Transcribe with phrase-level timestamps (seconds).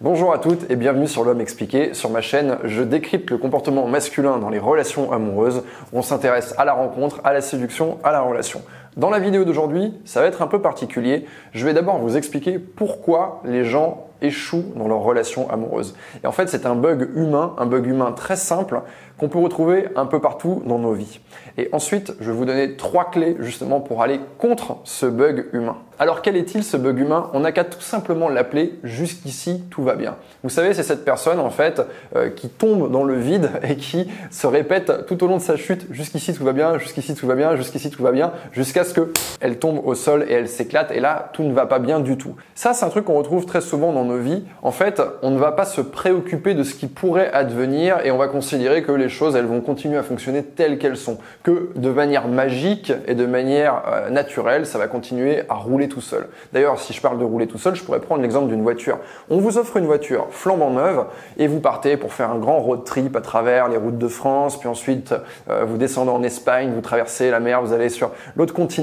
[0.00, 1.94] Bonjour à toutes et bienvenue sur l'homme expliqué.
[1.94, 5.62] Sur ma chaîne, je décrypte le comportement masculin dans les relations amoureuses.
[5.92, 8.60] On s'intéresse à la rencontre, à la séduction, à la relation.
[8.96, 11.26] Dans la vidéo d'aujourd'hui, ça va être un peu particulier.
[11.52, 15.96] Je vais d'abord vous expliquer pourquoi les gens échouent dans leurs relations amoureuses.
[16.22, 18.82] Et en fait, c'est un bug humain, un bug humain très simple
[19.18, 21.20] qu'on peut retrouver un peu partout dans nos vies.
[21.56, 25.76] Et ensuite, je vais vous donner trois clés justement pour aller contre ce bug humain.
[25.98, 27.30] Alors quel est-il ce bug humain?
[27.34, 30.16] On n'a qu'à tout simplement l'appeler jusqu'ici tout va bien.
[30.42, 31.80] Vous savez, c'est cette personne en fait
[32.16, 35.56] euh, qui tombe dans le vide et qui se répète tout au long de sa
[35.56, 38.94] chute jusqu'ici tout va bien, jusqu'ici tout va bien, jusqu'ici tout va bien, jusqu'à ce
[38.94, 42.00] que elle tombe au sol et elle s'éclate et là tout ne va pas bien
[42.00, 42.34] du tout.
[42.54, 44.44] Ça c'est un truc qu'on retrouve très souvent dans nos vies.
[44.62, 48.16] En fait, on ne va pas se préoccuper de ce qui pourrait advenir et on
[48.16, 51.90] va considérer que les choses elles vont continuer à fonctionner telles qu'elles sont, que de
[51.90, 56.28] manière magique et de manière euh, naturelle, ça va continuer à rouler tout seul.
[56.52, 58.98] D'ailleurs, si je parle de rouler tout seul, je pourrais prendre l'exemple d'une voiture.
[59.30, 61.04] On vous offre une voiture flambant neuve
[61.38, 64.58] et vous partez pour faire un grand road trip à travers les routes de France,
[64.58, 65.14] puis ensuite
[65.50, 68.73] euh, vous descendez en Espagne, vous traversez la mer, vous allez sur l'autre continent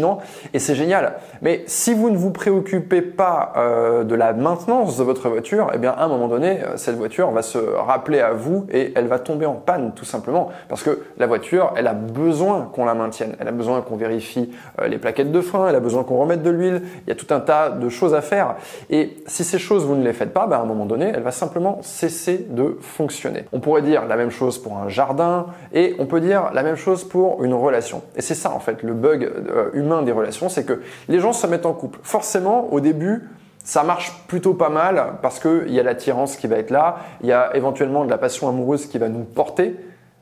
[0.54, 1.14] et c'est génial.
[1.42, 5.78] Mais si vous ne vous préoccupez pas euh, de la maintenance de votre voiture, eh
[5.78, 9.08] bien à un moment donné, euh, cette voiture va se rappeler à vous et elle
[9.08, 12.94] va tomber en panne tout simplement parce que la voiture, elle a besoin qu'on la
[12.94, 14.52] maintienne, elle a besoin qu'on vérifie
[14.86, 17.34] les plaquettes de frein, elle a besoin qu'on remette de l'huile, il y a tout
[17.34, 18.56] un tas de choses à faire.
[18.90, 21.24] Et si ces choses, vous ne les faites pas, ben, à un moment donné, elle
[21.24, 23.46] va simplement cesser de fonctionner.
[23.52, 26.76] On pourrait dire la même chose pour un jardin et on peut dire la même
[26.76, 28.02] chose pour une relation.
[28.16, 31.34] Et c'est ça, en fait, le bug euh, humain des relations, c'est que les gens
[31.34, 32.00] se mettent en couple.
[32.04, 33.30] Forcément, au début,
[33.64, 37.28] ça marche plutôt pas mal parce qu'il y a l'attirance qui va être là, il
[37.28, 39.76] y a éventuellement de la passion amoureuse qui va nous porter,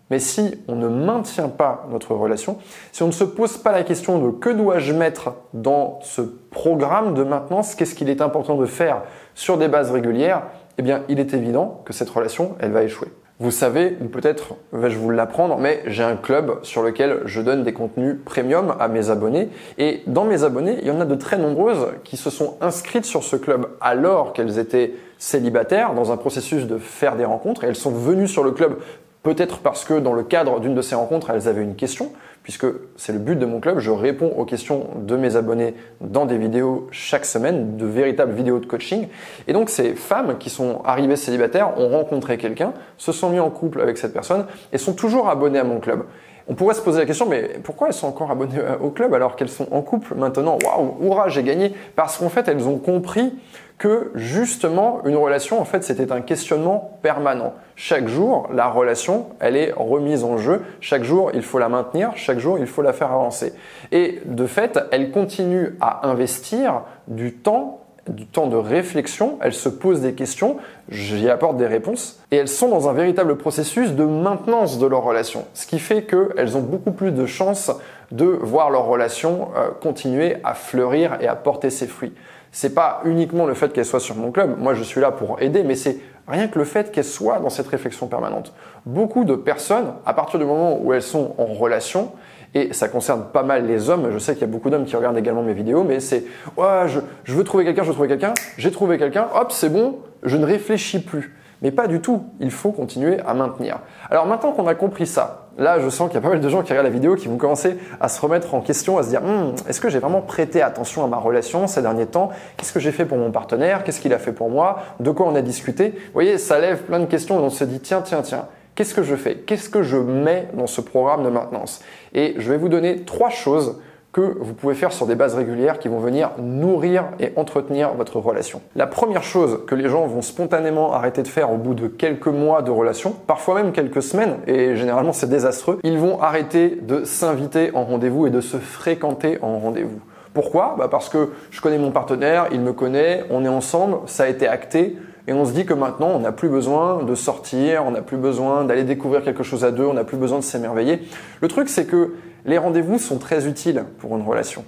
[0.10, 2.58] mais si on ne maintient pas notre relation,
[2.92, 7.14] si on ne se pose pas la question de que dois-je mettre dans ce programme
[7.14, 9.04] de maintenance, qu'est-ce qu'il est important de faire
[9.36, 10.44] sur des bases régulières,
[10.78, 13.10] eh bien, il est évident que cette relation, elle va échouer.
[13.42, 17.64] Vous savez, ou peut-être vais-je vous l'apprendre, mais j'ai un club sur lequel je donne
[17.64, 19.48] des contenus premium à mes abonnés.
[19.78, 23.06] Et dans mes abonnés, il y en a de très nombreuses qui se sont inscrites
[23.06, 27.68] sur ce club alors qu'elles étaient célibataires dans un processus de faire des rencontres et
[27.68, 28.78] elles sont venues sur le club
[29.22, 32.66] Peut-être parce que dans le cadre d'une de ces rencontres, elles avaient une question, puisque
[32.96, 36.38] c'est le but de mon club, je réponds aux questions de mes abonnés dans des
[36.38, 39.08] vidéos chaque semaine, de véritables vidéos de coaching.
[39.48, 43.50] Et donc ces femmes qui sont arrivées célibataires ont rencontré quelqu'un, se sont mis en
[43.50, 46.06] couple avec cette personne et sont toujours abonnées à mon club.
[46.50, 49.36] On pourrait se poser la question, mais pourquoi elles sont encore abonnées au club alors
[49.36, 50.58] qu'elles sont en couple maintenant?
[50.64, 53.34] Waouh, hurrah, j'ai gagné Parce qu'en fait, elles ont compris
[53.78, 57.54] que justement une relation en fait c'était un questionnement permanent.
[57.78, 62.12] Chaque jour, la relation, elle est remise en jeu, chaque jour, il faut la maintenir,
[62.16, 63.54] chaque jour, il faut la faire avancer.
[63.94, 69.70] Et de fait, elle continue à investir du temps du temps de réflexion, elles se
[69.70, 70.58] posent des questions,
[70.90, 75.04] j'y apporte des réponses, et elles sont dans un véritable processus de maintenance de leur
[75.04, 77.72] relation, ce qui fait qu'elles ont beaucoup plus de chances
[78.12, 82.14] de voir leur relation euh, continuer à fleurir et à porter ses fruits
[82.52, 84.58] c'est pas uniquement le fait qu'elle soit sur mon club.
[84.58, 85.98] Moi, je suis là pour aider, mais c'est
[86.28, 88.54] rien que le fait qu'elle soit dans cette réflexion permanente.
[88.86, 92.12] Beaucoup de personnes, à partir du moment où elles sont en relation,
[92.54, 94.96] et ça concerne pas mal les hommes, je sais qu'il y a beaucoup d'hommes qui
[94.96, 96.24] regardent également mes vidéos, mais c'est
[96.58, 99.70] ouais, je, je veux trouver quelqu'un, je veux trouver quelqu'un, j'ai trouvé quelqu'un, hop, c'est
[99.70, 101.36] bon, je ne réfléchis plus.
[101.62, 103.80] Mais pas du tout, il faut continuer à maintenir.
[104.10, 106.50] Alors maintenant qu'on a compris ça, là je sens qu'il y a pas mal de
[106.50, 109.10] gens qui regardent la vidéo qui vont commencer à se remettre en question, à se
[109.10, 112.30] dire hum, est-ce que j'ai vraiment prêté attention à ma relation ces derniers temps?
[112.56, 113.84] Qu'est-ce que j'ai fait pour mon partenaire?
[113.84, 114.84] Qu'est-ce qu'il a fait pour moi?
[115.02, 115.90] De quoi on a discuté?
[115.90, 117.38] Vous voyez, ça lève plein de questions.
[117.38, 118.46] Et on se dit tiens, tiens, tiens,
[118.80, 119.36] qu'est-ce que je fais?
[119.36, 121.82] Qu'est-ce que je mets dans ce programme de maintenance?
[122.14, 123.76] Et je vais vous donner trois choses
[124.14, 128.20] que vous pouvez faire sur des bases régulières qui vont venir nourrir et entretenir votre
[128.20, 128.62] relation.
[128.78, 132.28] La première chose que les gens vont spontanément arrêter de faire au bout de quelques
[132.28, 137.04] mois de relation, parfois même quelques semaines, et généralement c'est désastreux, ils vont arrêter de
[137.04, 140.00] s'inviter en rendez-vous et de se fréquenter en rendez-vous.
[140.34, 140.76] Pourquoi?
[140.80, 144.28] Bah Parce que je connais mon partenaire, il me connaît, on est ensemble, ça a
[144.28, 144.96] été acté,
[145.30, 148.18] et on se dit que maintenant on n'a plus besoin de sortir, on n'a plus
[148.18, 151.08] besoin d'aller découvrir quelque chose à deux, on n'a plus besoin de s'émerveiller.
[151.40, 152.16] Le truc c'est que
[152.46, 154.66] les rendez-vous sont très utiles pour une relation.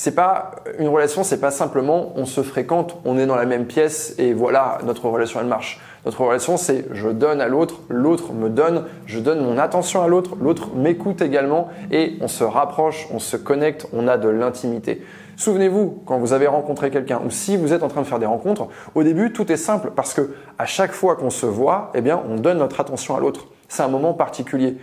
[0.00, 3.66] C'est pas une relation, c'est pas simplement on se fréquente, on est dans la même
[3.66, 5.80] pièce et voilà notre relation elle marche.
[6.06, 10.06] Notre relation c'est je donne à l'autre, l'autre me donne, je donne mon attention à
[10.06, 15.02] l'autre, l'autre m'écoute également et on se rapproche, on se connecte, on a de l'intimité.
[15.36, 18.26] Souvenez-vous quand vous avez rencontré quelqu'un ou si vous êtes en train de faire des
[18.26, 22.02] rencontres, au début tout est simple parce que à chaque fois qu'on se voit, eh
[22.02, 23.48] bien on donne notre attention à l'autre.
[23.66, 24.78] C'est un moment particulier.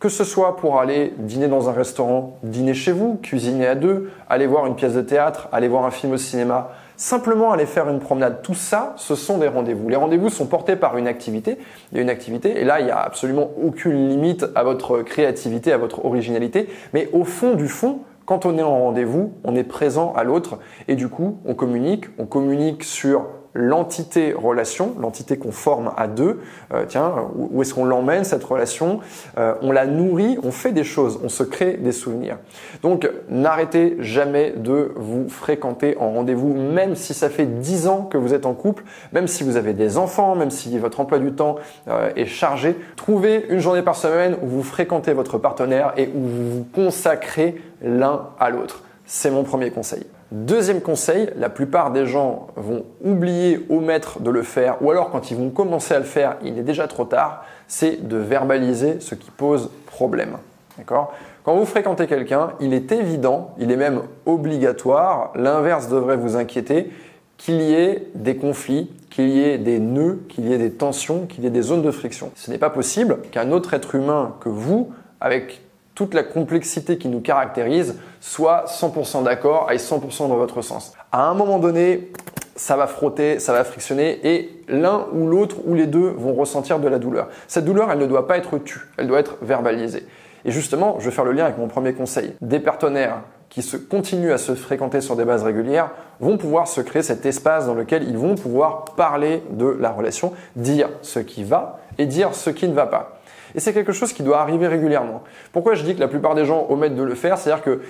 [0.00, 4.12] Que ce soit pour aller dîner dans un restaurant, dîner chez vous, cuisiner à deux,
[4.30, 7.88] aller voir une pièce de théâtre, aller voir un film au cinéma, simplement aller faire
[7.88, 8.42] une promenade.
[8.42, 9.88] Tout ça, ce sont des rendez-vous.
[9.88, 11.58] Les rendez-vous sont portés par une activité.
[11.90, 15.02] Il y a une activité et là, il n'y a absolument aucune limite à votre
[15.02, 16.68] créativité, à votre originalité.
[16.94, 20.60] Mais au fond du fond, quand on est en rendez-vous, on est présent à l'autre
[20.86, 22.04] et du coup, on communique.
[22.18, 26.40] On communique sur l'entité relation, l'entité qu'on forme à deux,
[26.72, 29.00] euh, tiens, où est-ce qu'on l'emmène cette relation?
[29.38, 32.38] Euh, On la nourrit, on fait des choses, on se crée des souvenirs.
[32.82, 38.18] Donc n'arrêtez jamais de vous fréquenter en rendez-vous, même si ça fait dix ans que
[38.18, 41.32] vous êtes en couple, même si vous avez des enfants, même si votre emploi du
[41.32, 41.56] temps
[41.88, 42.76] euh, est chargé.
[42.96, 47.60] Trouvez une journée par semaine où vous fréquentez votre partenaire et où vous vous consacrez
[47.82, 48.82] l'un à l'autre.
[49.06, 50.04] C'est mon premier conseil.
[50.30, 55.30] Deuxième conseil, la plupart des gens vont oublier, omettre de le faire, ou alors quand
[55.30, 59.14] ils vont commencer à le faire, il est déjà trop tard, c'est de verbaliser ce
[59.14, 60.36] qui pose problème.
[60.76, 61.14] D'accord?
[61.44, 66.92] Quand vous fréquentez quelqu'un, il est évident, il est même obligatoire, l'inverse devrait vous inquiéter,
[67.38, 71.24] qu'il y ait des conflits, qu'il y ait des nœuds, qu'il y ait des tensions,
[71.24, 72.32] qu'il y ait des zones de friction.
[72.34, 74.90] Ce n'est pas possible qu'un autre être humain que vous,
[75.20, 75.62] avec
[75.98, 80.92] toute la complexité qui nous caractérise soit 100% d'accord, aille 100% dans votre sens.
[81.10, 82.12] À un moment donné,
[82.54, 86.78] ça va frotter, ça va frictionner et l'un ou l'autre ou les deux vont ressentir
[86.78, 87.26] de la douleur.
[87.48, 90.06] Cette douleur, elle ne doit pas être tue, elle doit être verbalisée.
[90.44, 92.32] Et justement, je vais faire le lien avec mon premier conseil.
[92.42, 95.90] Des partenaires qui se continuent à se fréquenter sur des bases régulières
[96.20, 100.32] vont pouvoir se créer cet espace dans lequel ils vont pouvoir parler de la relation,
[100.54, 103.20] dire ce qui va et dire ce qui ne va pas.
[103.54, 105.22] Et c'est quelque chose qui doit arriver régulièrement.
[105.52, 107.38] Pourquoi je dis que la plupart des gens omettent de le faire?
[107.38, 107.80] C'est-à-dire que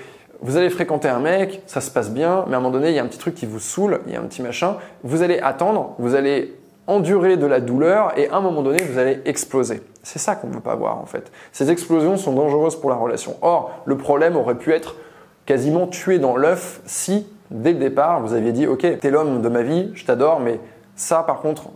[0.41, 2.95] vous allez fréquenter un mec, ça se passe bien, mais à un moment donné, il
[2.95, 4.77] y a un petit truc qui vous saoule, il y a un petit machin.
[5.03, 6.55] Vous allez attendre, vous allez
[6.87, 9.83] endurer de la douleur et à un moment donné, vous allez exploser.
[10.03, 11.31] C'est ça qu'on ne veut pas voir en fait.
[11.53, 13.37] Ces explosions sont dangereuses pour la relation.
[13.43, 14.95] Or, le problème aurait pu être
[15.45, 19.49] quasiment tué dans l'œuf si, dès le départ, vous aviez dit, ok, t'es l'homme de
[19.49, 20.61] ma vie, je t'adore, mais
[20.99, 21.71] ça, par contre,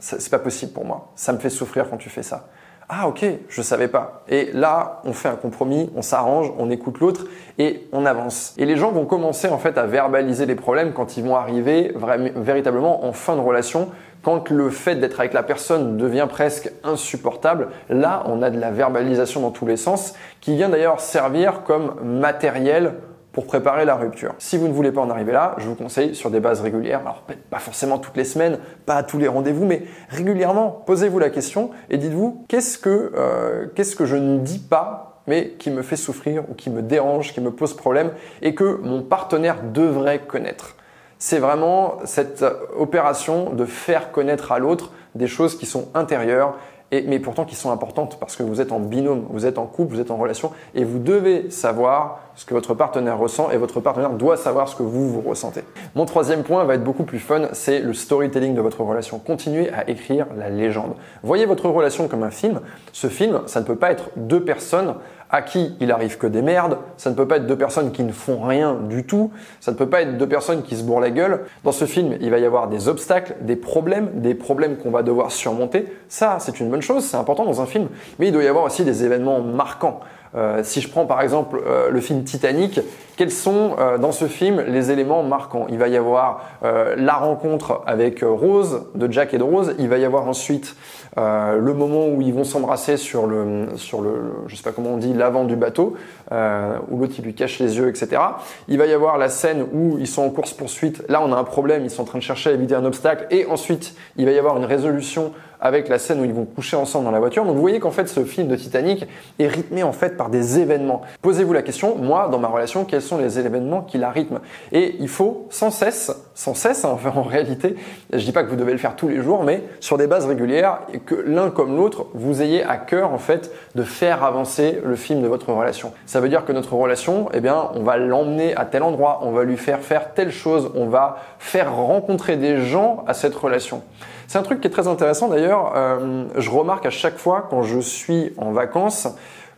[0.00, 1.12] c'est pas possible pour moi.
[1.14, 2.48] Ça me fait souffrir quand tu fais ça.
[2.88, 4.24] Ah ok, je savais pas.
[4.28, 7.26] Et là, on fait un compromis, on s'arrange, on écoute l'autre
[7.56, 8.52] et on avance.
[8.58, 11.94] Et les gens vont commencer en fait à verbaliser les problèmes quand ils vont arriver
[12.34, 13.90] véritablement en fin de relation,
[14.24, 17.68] quand le fait d'être avec la personne devient presque insupportable.
[17.88, 21.94] Là, on a de la verbalisation dans tous les sens qui vient d'ailleurs servir comme
[22.02, 22.94] matériel
[23.34, 24.34] pour préparer la rupture.
[24.38, 27.00] Si vous ne voulez pas en arriver là, je vous conseille sur des bases régulières,
[27.00, 31.70] alors pas forcément toutes les semaines, pas tous les rendez-vous, mais régulièrement, posez-vous la question
[31.90, 35.96] et dites-vous qu'est-ce que, euh, qu'est-ce que je ne dis pas mais qui me fait
[35.96, 40.76] souffrir ou qui me dérange, qui me pose problème et que mon partenaire devrait connaître?
[41.18, 42.44] C'est vraiment cette
[42.76, 46.56] opération de faire connaître à l'autre des choses qui sont intérieures
[47.02, 49.94] mais pourtant qui sont importantes parce que vous êtes en binôme, vous êtes en couple,
[49.94, 53.80] vous êtes en relation et vous devez savoir ce que votre partenaire ressent et votre
[53.80, 55.62] partenaire doit savoir ce que vous, vous ressentez.
[55.94, 59.18] Mon troisième point va être beaucoup plus fun, c'est le storytelling de votre relation.
[59.18, 60.94] Continuez à écrire la légende.
[61.22, 62.60] Voyez votre relation comme un film.
[62.92, 64.94] Ce film, ça ne peut pas être deux personnes
[65.30, 68.04] à qui il arrive que des merdes, ça ne peut pas être deux personnes qui
[68.04, 71.00] ne font rien du tout, ça ne peut pas être deux personnes qui se bourrent
[71.00, 71.40] la gueule.
[71.64, 75.02] Dans ce film, il va y avoir des obstacles, des problèmes, des problèmes qu'on va
[75.02, 75.92] devoir surmonter.
[76.08, 77.88] Ça, c'est une bonne chose, c'est important dans un film,
[78.18, 80.00] mais il doit y avoir aussi des événements marquants.
[80.36, 82.80] Euh, si je prends par exemple euh, le film Titanic,
[83.16, 85.66] quels sont euh, dans ce film les éléments marquants?
[85.68, 89.74] Il va y avoir la rencontre avec Rose, de Jack et de Rose.
[89.78, 90.76] Il va y avoir ensuite
[91.16, 94.96] le moment où ils vont s'embrasser sur le, sur le, je sais pas comment on
[94.96, 95.94] dit, l'avant du bateau,
[96.32, 98.20] où l'autre il lui cache les yeux, etc.
[98.68, 101.04] Il va y avoir la scène où ils sont en course poursuite.
[101.08, 103.26] Là, on a un problème, ils sont en train de chercher à éviter un obstacle,
[103.30, 105.32] et ensuite il va y avoir une résolution
[105.64, 107.44] avec la scène où ils vont coucher ensemble dans la voiture.
[107.44, 109.06] Donc vous voyez qu'en fait ce film de Titanic
[109.38, 111.02] est rythmé en fait par des événements.
[111.22, 114.40] Posez-vous la question, moi dans ma relation, quels sont les événements qui la rythment?
[114.70, 117.76] Et il faut sans cesse, sans cesse hein, en réalité,
[118.12, 120.26] je dis pas que vous devez le faire tous les jours, mais sur des bases
[120.26, 124.80] régulières et que l'un comme l'autre, vous ayez à cœur en fait de faire avancer
[124.84, 125.92] le film de votre relation.
[126.06, 129.30] Ça veut dire que notre relation, eh bien, on va l'emmener à tel endroit, on
[129.30, 133.82] va lui faire faire telle chose, on va faire rencontrer des gens à cette relation.
[134.26, 135.72] C'est un truc qui est très intéressant d'ailleurs.
[135.76, 139.08] Euh, je remarque à chaque fois quand je suis en vacances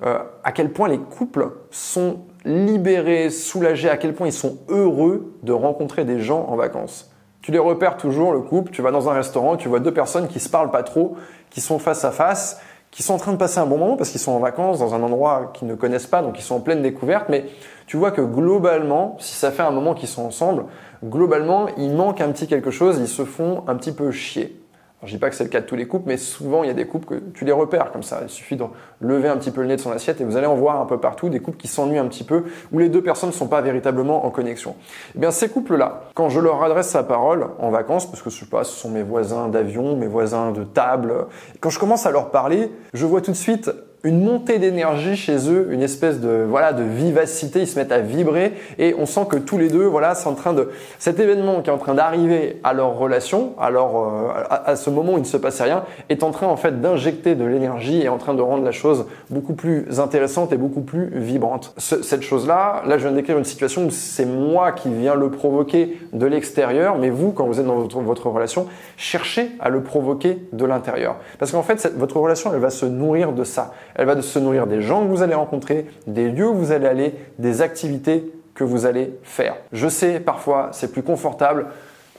[0.05, 5.35] euh, à quel point les couples sont libérés, soulagés, à quel point ils sont heureux
[5.43, 7.11] de rencontrer des gens en vacances.
[7.43, 10.29] Tu les repères toujours, le couple, tu vas dans un restaurant, tu vois deux personnes
[10.29, 11.17] qui se parlent pas trop,
[11.51, 12.61] qui sont face à face,
[12.91, 14.95] qui sont en train de passer un bon moment parce qu'ils sont en vacances dans
[14.95, 17.45] un endroit qu'ils ne connaissent pas, donc ils sont en pleine découverte, mais
[17.87, 20.65] tu vois que globalement, si ça fait un moment qu'ils sont ensemble,
[21.05, 24.61] globalement, il manque un petit quelque chose, ils se font un petit peu chier.
[25.07, 26.71] Je dis pas que c'est le cas de tous les couples, mais souvent il y
[26.71, 28.21] a des couples que tu les repères comme ça.
[28.23, 28.65] Il suffit de
[29.01, 30.87] lever un petit peu le nez de son assiette et vous allez en voir un
[30.87, 33.49] peu partout des couples qui s'ennuient un petit peu, où les deux personnes ne sont
[33.49, 34.77] pas véritablement en connexion.
[35.15, 38.41] Eh bien ces couples-là, quand je leur adresse sa parole en vacances, parce que je
[38.41, 41.27] sais pas, ce sont mes voisins d'avion, mes voisins de table,
[41.61, 43.71] quand je commence à leur parler, je vois tout de suite
[44.07, 47.99] une montée d'énergie chez eux, une espèce de voilà de vivacité, ils se mettent à
[47.99, 50.71] vibrer et on sent que tous les deux voilà, c'est en train de
[51.01, 55.15] cet événement qui est en train d'arriver à leur relation, alors euh, à, ce moment
[55.15, 58.09] où il ne se passe rien, est en train en fait d'injecter de l'énergie et
[58.09, 61.75] en train de rendre la chose beaucoup plus intéressante et beaucoup plus vibrante.
[61.79, 65.99] cette chose-là, là je viens d'écrire une situation où c'est moi qui viens le provoquer
[66.13, 70.39] de l'extérieur, mais vous quand vous êtes dans votre, votre relation, cherchez à le provoquer
[70.53, 71.17] de l'intérieur.
[71.41, 74.67] Parce qu'en fait, votre relation, elle va se nourrir de ça elle va se nourrir
[74.67, 78.65] des gens que vous allez rencontrer, des lieux où vous allez aller, des activités que
[78.65, 79.57] vous allez faire.
[79.73, 81.67] Je sais, parfois, c'est plus confortable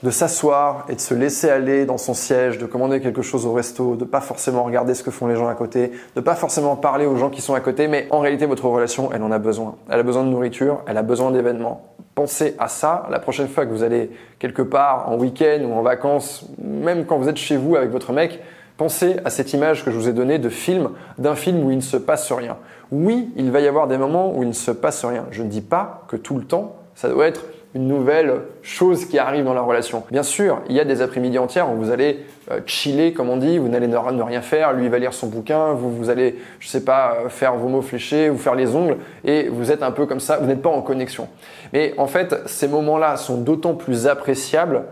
[0.02, 3.52] de s'asseoir et de se laisser aller dans son siège, de commander quelque chose au
[3.52, 6.76] resto, de pas forcément regarder ce que font les gens à côté, de pas forcément
[6.76, 9.38] parler aux gens qui sont à côté, mais en réalité votre relation, elle en a
[9.38, 9.74] besoin.
[9.90, 11.94] Elle a besoin de nourriture, elle a besoin d'événements.
[12.14, 15.82] Pensez à ça la prochaine fois que vous allez quelque part en week-end ou en
[15.82, 18.40] vacances, même quand vous êtes chez vous avec votre mec,
[18.78, 21.76] Pensez à cette image que je vous ai donnée de film, d'un film où il
[21.78, 22.56] ne se passe rien.
[22.92, 25.26] Oui, il va y avoir des moments où il ne se passe rien.
[25.32, 27.44] Je ne dis pas que tout le temps, ça doit être
[27.74, 30.04] une nouvelle chose qui arrive dans la relation.
[30.12, 33.36] Bien sûr, il y a des après-midi entières où vous allez euh, chiller, comme on
[33.36, 36.84] dit, vous n'allez ne, rien faire, lui va lire son bouquin, vous, allez, je sais
[36.84, 40.06] pas, euh, faire vos mots fléchés, vous faire les ongles, et vous êtes un peu
[40.06, 41.28] comme ça, vous n'êtes pas en connexion.
[41.72, 44.84] Mais en fait, ces moments-là sont d'autant plus appréciables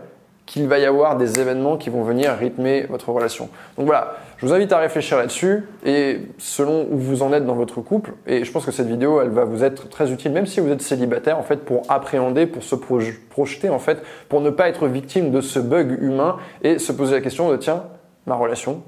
[0.47, 3.49] qu'il va y avoir des événements qui vont venir rythmer votre relation.
[3.77, 7.53] Donc voilà, je vous invite à réfléchir là-dessus et selon où vous en êtes dans
[7.53, 10.45] votre couple, et je pense que cette vidéo, elle va vous être très utile, même
[10.45, 14.49] si vous êtes célibataire, en fait, pour appréhender, pour se projeter, en fait, pour ne
[14.49, 17.83] pas être victime de ce bug humain et se poser la question de, tiens,
[18.25, 18.81] ma relation,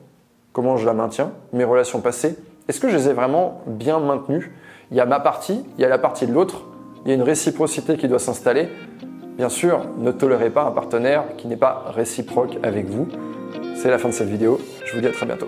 [0.54, 2.38] comment je la maintiens, mes relations passées,
[2.70, 4.54] est-ce que je les ai vraiment bien maintenues?
[4.92, 6.63] Il y a ma partie, il y a la partie de l'autre,
[7.04, 8.70] il y a une réciprocité qui doit s'installer.
[9.39, 13.08] Bien sûr, ne tolérez pas un partenaire qui n'est pas réciproque avec vous.
[13.74, 14.60] C'est la fin de cette vidéo.
[14.84, 15.48] Je vous dis à très bientôt.